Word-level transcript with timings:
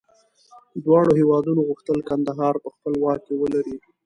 دواړو 0.83 1.11
هېوادونو 1.19 1.61
غوښتل 1.69 1.99
کندهار 2.09 2.55
په 2.63 2.69
خپل 2.75 2.93
واک 3.03 3.19
کې 3.25 3.33
ولري. 3.41 3.75